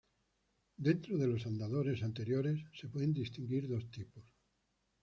[0.77, 4.25] Dentro de los andadores anteriores, se pueden distinguir dos tipos.